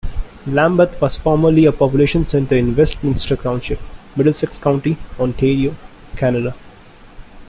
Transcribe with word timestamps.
Lambeth 0.47 0.99
was 0.99 1.17
formerly 1.19 1.65
a 1.65 1.71
population 1.71 2.25
centre 2.25 2.55
in 2.55 2.75
Westminster 2.75 3.35
Township, 3.35 3.79
Middlesex 4.17 4.57
County, 4.57 4.97
Ontario, 5.19 5.75
Canada. 6.15 6.55